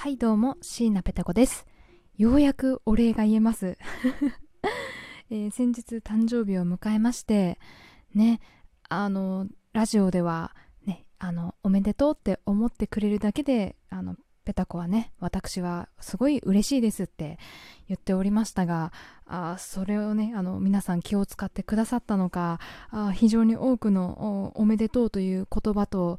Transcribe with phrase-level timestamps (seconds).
[0.00, 1.66] はいどうも椎名ペタ子です。
[2.16, 3.76] ようやくお礼が言えます、
[5.28, 7.58] えー、先日誕生日を迎えまして
[8.14, 8.40] ね
[8.88, 10.56] あのラジオでは
[10.86, 14.16] ねあのおめでとうって思ってくれるだけであの
[14.46, 17.38] ペタ子はね私はすごい嬉しいですって
[17.86, 18.94] 言っておりましたが
[19.32, 22.58] あそれをねあの皆さん気を使ってくださったのか
[22.90, 26.18] あ非常に多くのおめでとうという言葉と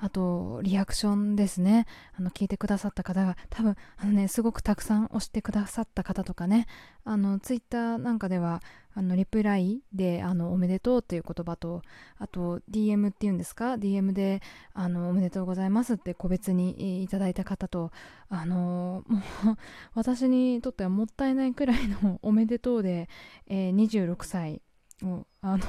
[0.00, 1.86] あとリアクションですね。
[2.18, 6.66] あの聞いてくださった方が多分あのねすごくたくさん押してくださった方とかね。
[7.04, 8.62] あのツイッターなんかでは
[8.94, 11.82] あのリプライであのおめでとうという言葉と
[12.18, 14.42] あと DM っていうんですか？DM で
[14.74, 17.92] あのおめでとうございますって個別にいただいた方と
[18.28, 19.20] あのも
[19.52, 19.56] う
[19.94, 23.08] 私にとってはもったいないくらいのおめでとうで、
[23.46, 24.62] えー、26歳。
[25.02, 25.64] をあの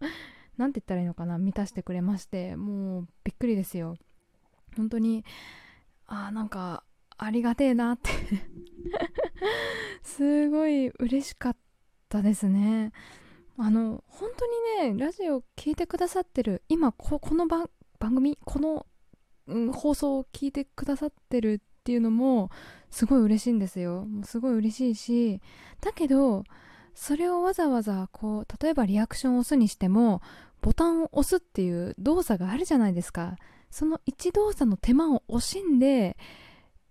[0.56, 1.38] 何て言ったらいいのかな？
[1.38, 3.96] 満たしてくれましてもうびっくりですよ。
[4.76, 5.24] 本当に
[6.06, 6.84] あなんか
[7.16, 8.10] ありがてえなって。
[10.02, 11.56] すごい嬉しかっ
[12.08, 12.92] たですね。
[13.56, 14.46] あの本当
[14.86, 18.86] にねラジオ聴いてくださってる今この番組この、
[19.48, 22.50] うん、放送を聞いてくださってるっていうのも
[22.90, 24.04] すごい嬉しいんですよ。
[24.04, 25.40] もうすごい嬉しいし
[25.80, 26.44] だけど
[26.94, 30.20] それをわざわざこう例えばリアクションを押すにしても
[30.60, 33.36] ボタンを押すっていう動作があるじゃないですか。
[33.70, 36.18] その1動作の手間を惜しんで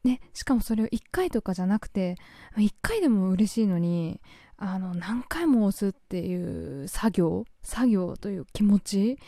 [0.04, 2.16] ね、しかもそれを1回とかじゃなくて
[2.56, 4.20] 1回でも嬉しいのに
[4.58, 9.20] あの何回も押すっていう作業作業という気持ち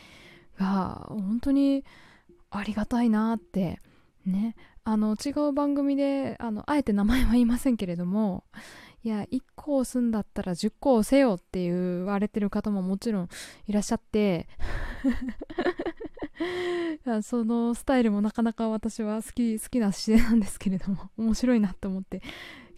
[0.58, 1.84] が本当に
[2.50, 3.80] ありがたいなって
[4.26, 4.56] ね。
[4.84, 8.44] あの違う番組であのあえて名前は言いませんけれども
[9.02, 13.28] いや1個押すんだったら10個押せよって言われてる方ももちろん
[13.66, 14.48] いらっしゃって
[17.22, 22.22] そのスタイルもなかなか私は好き好きな姿勢なんですけれども 面白いなと思って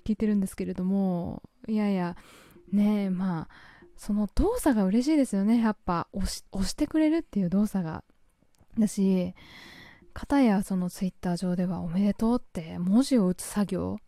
[0.04, 2.16] 聞いてるんですけれどもいやいや
[2.72, 5.60] ねえまあその動作が嬉しいですよね。
[5.60, 8.02] やっぱ押し押してくれるっていう動作が。
[8.76, 9.34] だし
[10.12, 13.98] 片やそのツイッター上では「おめでとう」って文字を打つ作業。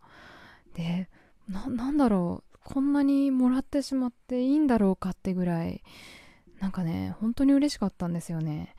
[0.73, 1.09] で
[1.49, 2.59] ななんだろう。
[2.63, 5.83] こんなにもらってしまっていいんだろうかってぐらい。
[6.59, 8.75] なんかね本当に嬉しかったんですよね。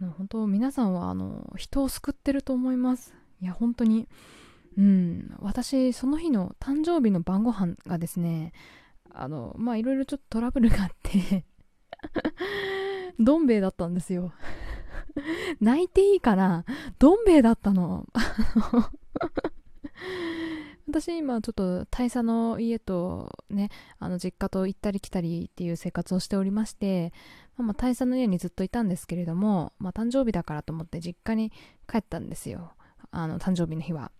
[0.00, 3.14] あの本当皆さんはあの人を救ってると思います。
[3.40, 4.08] いや本当に。
[4.76, 5.34] うん。
[5.40, 8.52] 私その日の誕生日の晩ご飯がですね
[9.10, 11.44] あのまあいろいろちょっとトラブルがあって。
[13.18, 14.32] どん兵衛だったんですよ。
[15.60, 16.64] 泣いていいかな？
[16.98, 18.06] どん兵衛だったの？
[20.88, 27.12] 私今ちょっと大佐の家とねあの実家と行ったり来たりっていう生活をしておりまして、
[27.56, 31.52] まあ、まあ大佐の家にずっといたんですけれども、まあ、誕生日だからと思って実家に
[31.90, 32.72] 帰ったんですよ。
[33.10, 34.10] あの誕生日の日は。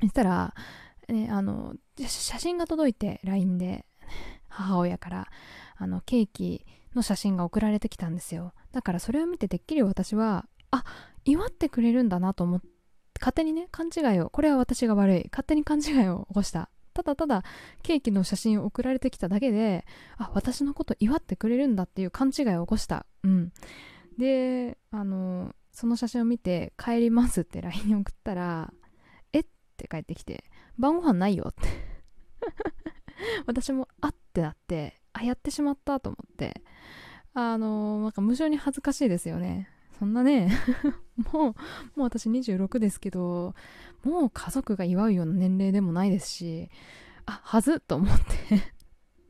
[0.00, 0.54] そしたら、
[1.08, 3.86] ね、あの写真が届いて LINE で。
[4.48, 5.28] 母親から
[5.76, 8.52] あのケーキの写真が送られてきたんですよ。
[8.72, 10.84] だからそれを見ててっきり私はあ
[11.24, 12.66] 祝ってくれるんだなと思って
[13.20, 16.70] 勝手にね勘違いをこれは私が悪い勝手に勘違いを起こした。
[16.92, 17.44] ただただ
[17.82, 19.86] ケーキの写真を送られてきただけで
[20.18, 23.06] あ私のこと祝ってくれるんだっていう勘違いを起こした。
[23.22, 23.52] うん。
[24.18, 28.72] であのその写真を見て帰りますって LINE に送ったら
[29.32, 29.44] えっ
[29.76, 30.44] て帰ってきて
[30.78, 31.68] 晩ご飯ないよって。
[33.46, 36.62] 私もあってなってあやってしまったと思って。
[37.34, 39.68] あのなんか無性に恥ずかしいですよね。
[39.98, 40.50] そんなね
[41.32, 41.54] もうも
[41.98, 43.54] う私26ですけど
[44.02, 46.70] もう家族が祝うような年齢でもないですし
[47.26, 48.72] あはずと思って。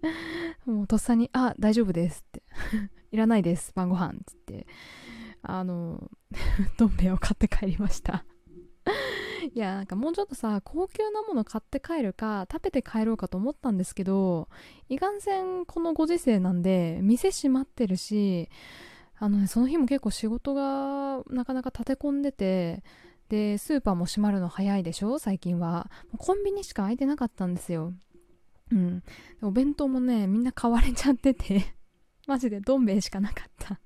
[0.64, 2.42] もうとっさに「あ大丈夫です」って
[3.12, 4.66] 「いらないです晩ご飯」っつって。
[5.42, 6.10] あの
[6.76, 8.24] どん兵衛を買って帰りました。
[9.54, 14.48] いやなんかもうちょっとさ高級なもの買って帰るか食べて帰ろうかと思ったんですけど
[14.88, 18.48] いかんせんこのご時世なんで店閉まってるし
[19.22, 22.82] あのね、その日も結構仕事がなかなか立て込んでて、
[23.28, 25.90] で、スーパーも閉まるの早いでしょ最近は。
[26.16, 27.92] コンビニしか空いてなかったんですよ。
[28.72, 29.02] うん。
[29.42, 31.74] お弁当もね、みんな買われちゃってて
[32.26, 33.78] マジでどん兵衛しかなかった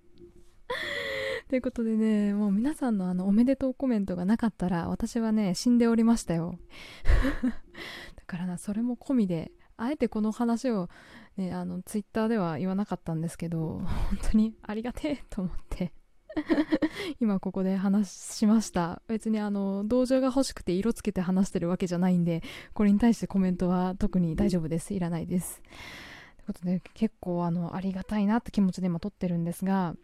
[1.49, 6.59] ということでね、もう皆さんのあの、おめでとうコメントがなかったら、私はね、死んでおりましたよ。
[8.17, 10.89] だからな、それも込みで、あえてこの話を、
[11.37, 13.81] ね、あのツイッターでは言わなかったんですけど
[14.11, 15.93] 本当にありがてえと思って
[17.21, 19.03] 今ここで話しました。
[19.07, 22.43] 別にあの同情が欲しくて色つけて話してるわけじゃないんで
[22.73, 24.95] これに対してコメントは特に大丈夫です。
[24.95, 25.63] いらないです。
[25.63, 25.71] とい
[26.43, 29.95] うことで結構あのありがたいなって気持ちで今撮ってるんですが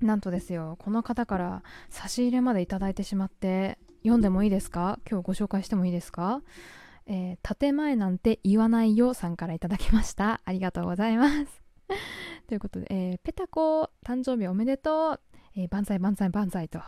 [0.00, 4.98] なんとですよこの方から差し入れまでいただいてしまって読んでもいいですか？
[5.10, 6.42] 今日ご紹介してもいいですか？
[7.06, 11.62] えー、建前なんて言わないよさんからいただきましたありがとうございます
[12.46, 15.20] ということで、えー、ペタコ誕生日おめでとう、
[15.56, 16.80] えー、万歳万歳万歳と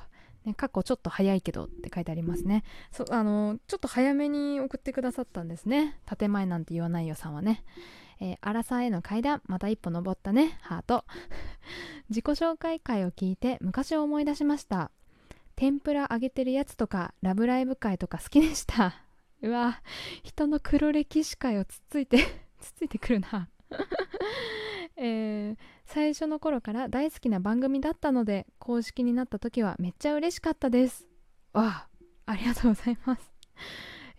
[0.45, 2.65] ね、過去ちょっと早いけどって書いてありますね。
[2.91, 6.01] そあのちょっと早めに送ってくださったんですね。
[6.19, 7.63] 建前なんて言わないよさんはね。
[8.23, 11.05] えー、アラサーへの階段、また一歩登ったね、ハート。
[12.09, 14.93] 自己紹介会を聞いて昔を思い出しました。
[15.57, 18.95] 天ぷら揚げてるやつとか、ラブライブ会とか好きでした。
[19.43, 19.83] うわ、
[20.23, 22.19] 人の黒歴史会をつっついて
[22.61, 23.49] つっついてくるな。
[24.97, 31.09] えー、最初の頃から大好きな番組だったので公式になった時はめっちゃ嬉しかったです
[31.55, 31.89] わあ
[32.27, 33.33] ありがとうございます、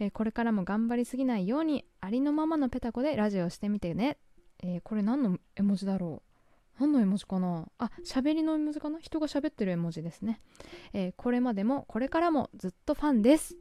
[0.03, 4.17] えー、これからも頑張りすぎないようにありのままのペタコでラジオしてみてね、
[4.61, 6.81] えー、これ何の絵文字だろう。
[6.81, 7.67] 何の絵文字かな。
[7.77, 8.99] あ、喋りの絵文字かな。
[8.99, 10.41] 人が喋ってる絵文字ですね、
[10.91, 13.55] えー、これまでもこれからもずっとファンです。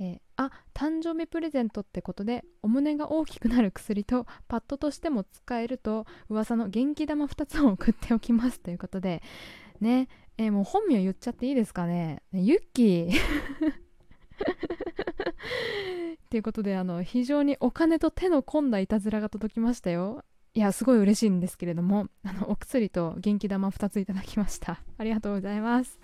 [0.00, 8.60] えー、あ誕生日プレゼントってことでお胸が大きくなる薬とパッドとしても使えると噂の元気玉2つを送っておきます。
[8.60, 9.22] ということで
[9.80, 10.08] ね。
[10.40, 13.12] え、もう本名言っちゃっていいですかねユッキー。
[16.30, 20.24] ということであの非常にお金と手の込んだいたずらが届きましたよ。
[20.54, 24.80] いやすごい嬉しいんですけれどもあのお薬と元気玉2ついただきました。
[24.98, 25.98] ありがとうございます。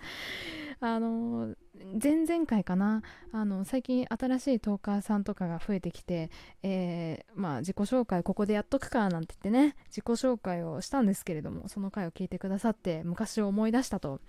[0.81, 1.55] あの
[2.03, 6.31] 前々回かなあの最近新しいトーカーさんとかが増えてきて、
[6.63, 14.21] えー、まあ、自己紹介ここでやっとくかなんて言ってね自己紹介をしたんですけれどもその回を聞いてくださって昔を思い出したと。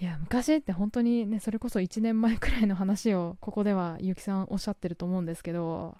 [0.00, 5.96] いや昔って本当にねそれこそ1年前くらいの話をここでは結城さんおっしゃってると思うんですけど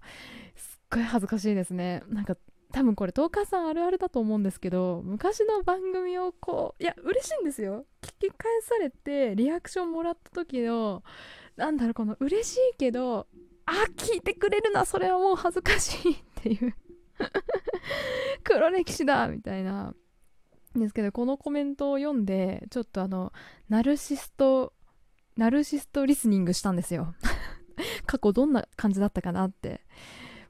[0.56, 2.02] すっごい恥ずかしいですね。
[2.08, 2.36] なんか
[2.72, 7.84] 多分これトーカーさんあるあるだと思うんですけど昔の番組をこういや嬉しいんですよ。
[8.00, 11.02] 聞き返されてリアクションもらった時の
[11.56, 13.26] なんだろうこの嬉しいけど
[13.66, 16.74] あ聞いてくれるなそれはもう恥ずかしいっていう。
[18.42, 19.94] 黒歴史だみたいな。
[20.80, 23.32] ですけどこのコメントを読んでちょっとあの
[23.68, 24.72] ナルシスト
[25.36, 27.14] ナルシストリスニングしたんですよ
[28.06, 29.80] 過去どんな感じだったかなって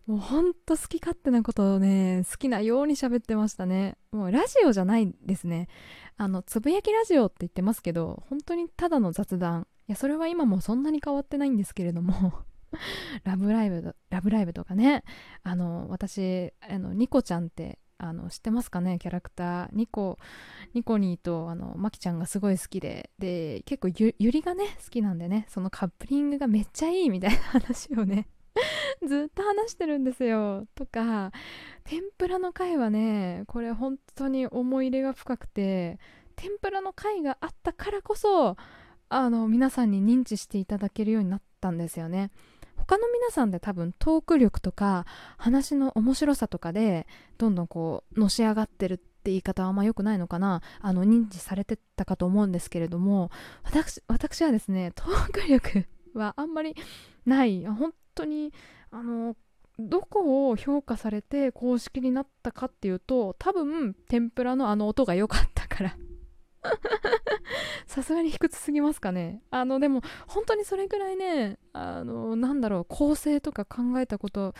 [0.07, 3.97] もうほんと好き勝手なことをね、好きなように喋ってましたね。
[4.11, 5.69] もうラジオじゃないですね。
[6.17, 9.69] あの、つぶやきラジオって言ってますけど、本当にただの雑談。
[9.89, 12.33] いや、それは今もそんなに変わってないんですけれども、
[13.23, 15.05] ラブライブ、ラブライブとかね、
[15.45, 19.69] あの、私、あの、ニコちゃんって、あの、知ってますかね、キャラクター。
[19.73, 20.19] ニコ、
[20.75, 28.27] ニコニーと、あの、マキちゃんがすごい好きで、で、結構ゆ、ゆりがね、好きなんでね、そのカップリングがめっちゃいいみたいな話をね、
[29.07, 30.67] ずっと話してるんですよ。
[30.75, 31.33] とか
[31.85, 35.99] 天ぷらの回はねこれ本当に思い入れが深くて
[36.37, 38.57] 天ぷらの回があったからこそ
[39.09, 42.31] あの皆さんに認知していただけるようになったんですよね。
[42.87, 45.07] 他の皆さんで多分トーク力とか
[45.37, 47.07] 話の面白さとかで
[47.39, 50.63] どんどんこうのし上がってるって言い方はあんま良くないのかな。
[50.81, 53.31] あの認知されてたかと思うんですけれども
[53.63, 56.75] 私私はですねトーク力はあんまり
[57.25, 57.65] ない。
[57.65, 58.53] 本当に
[58.91, 59.37] あの
[59.79, 65.97] どこを評価されて公式になったかっていうと多分天ぷらのあの音が良かったから
[67.87, 69.43] さすがに卑屈すぎますかね。
[69.51, 74.55] あのでも本当にそれぐらいねあのなんだろう構成とか考えたこと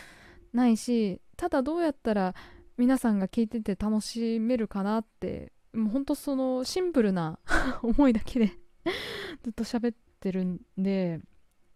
[0.53, 2.35] ないしただどうやったら
[2.77, 7.39] 皆さんが聞いてて楽しめるかなってもう本当そのシンプルな
[7.83, 8.53] 思いだけで
[9.43, 11.21] ずっと喋ってるんで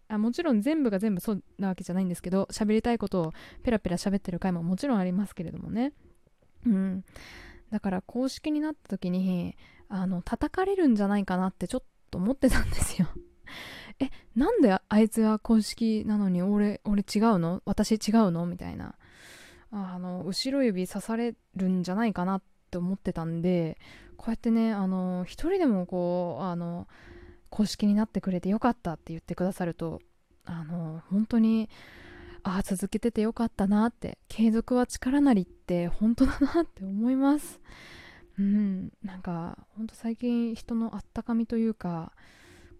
[0.08, 5.92] あもちろん全部が全部そうなわけじゃないんですけど喋りたいことをペラペラ喋ってる回ももちろんありますけれどもね。
[6.64, 7.04] うん。
[7.70, 9.56] だから公式になった時に
[9.88, 13.08] あの叩かれるんじゃないかなってちょっと思ってたんですよ。
[13.98, 17.62] えなんであいつは公式なのに俺俺違うの？
[17.64, 18.46] 私違うの？
[18.46, 18.94] みたいな。
[19.72, 23.78] あの後ろ指刺されるんじゃないかなって思ってたんで
[24.16, 26.86] こうやってねあの一人でもこうあの
[27.50, 30.00] 公式になってくれてよかったって言ってくださると
[30.44, 31.68] あの本当に
[32.48, 34.18] ああ続けててよかったなって。
[34.28, 37.60] 継続は力なりって本当だなって思います。
[38.38, 38.92] うん。
[39.02, 42.12] なんかほんと最近人のあったかみというか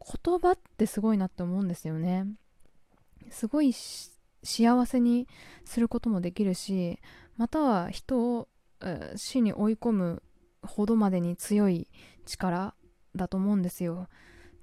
[0.01, 2.29] 言葉ってすごいなって思うんですよね。
[3.31, 3.73] すごい
[4.45, 5.27] 幸せに
[5.65, 7.01] することもできるし
[7.37, 8.49] または人を、
[9.17, 10.23] 死に追い込む
[10.63, 11.89] ほどまでに強い
[12.25, 12.75] 力
[13.17, 14.09] だと思うんですよ。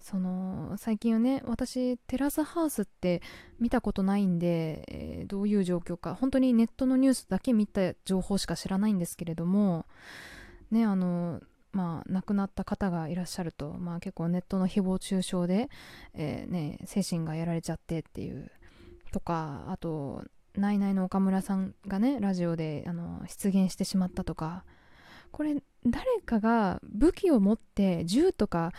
[0.03, 3.21] その最近はね私テラスハウスって
[3.59, 6.13] 見たことないんで、えー、どういう状況か。
[6.13, 9.85] 本当にネットのニュースだけ見た情報しか知らないんですけれども
[10.71, 11.41] ねあの
[11.71, 15.69] まあ、亡くなった方がいらっしゃると、まあ、結構ネットの誹謗中傷で、
[16.13, 18.51] えーね、精神がやられちゃってっていう
[19.11, 20.23] とかあと
[20.55, 24.65] ナイナイの岡村さんがねラジオであの出現してしまったとか
[25.33, 28.71] これ誰かが武器を持って銃とか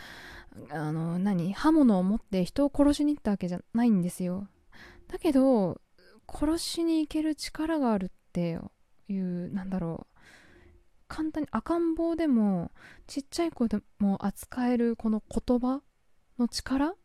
[0.71, 4.47] あの何刃物を持って人を殺しに行ったわけじゃないんですよ。
[5.09, 5.81] だけど
[6.27, 8.57] 殺しに行ける力があるって
[9.09, 10.15] いうなんだろう。
[11.07, 12.71] 簡単に赤ん坊でも
[13.05, 15.81] ちっちゃい子でも扱えるこの言葉
[16.39, 16.95] の力っ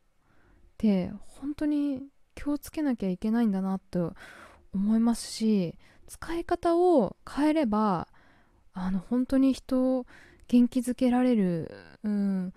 [0.78, 2.04] て本当に
[2.34, 4.14] 気をつけなきゃいけないんだなと
[4.72, 5.76] 思いますし
[6.06, 8.08] 使い方を変えれば
[8.80, 10.06] あの本当に人を
[10.48, 11.70] 元気づけられる、
[12.02, 12.52] うん、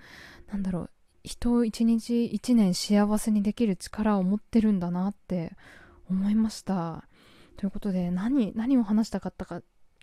[0.52, 0.90] なんだろう
[1.24, 5.54] 人を一日一年幸せにできる力を持ってるんだなって
[6.10, 7.06] 思いました。
[7.56, 9.62] ということで何何を話したかったか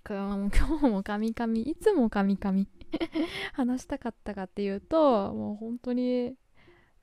[0.09, 2.69] 今日もカミカミいつもカミカミ
[3.53, 6.35] 話したかったかっていうともう本当に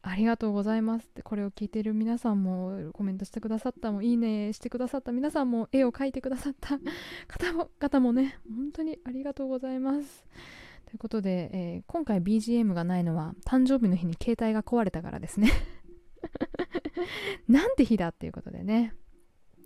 [0.07, 1.07] ありがとうございます。
[1.07, 6.79] ってこれを聞いてる皆さんもコメントしてくださったもいいねしてくださった皆さんも絵を描いてくださった
[7.27, 10.25] 方も方もね本当にありがとうございます。
[10.85, 15.49] ということで、えー、今回 BGM がないのは誕生日の日に携帯が壊れたからですね。
[17.49, 18.93] なんて日だっていうことでね。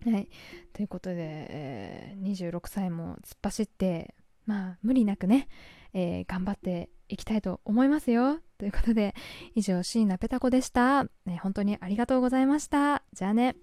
[0.04, 0.28] はい。
[0.74, 4.16] ということで、えー、26歳も突っ走って、
[4.48, 5.48] まあ、無理なくね、
[5.94, 8.40] えー、頑張っていきたいと思いますよ。
[8.58, 9.16] ということで、
[9.56, 11.40] 以上、椎名ペタ子でした、ね。
[11.42, 13.04] 本当にありがとうございました。
[13.14, 13.56] じゃあね。